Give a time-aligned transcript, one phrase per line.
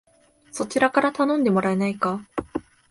[0.51, 2.25] そちらから頼んでもらえないか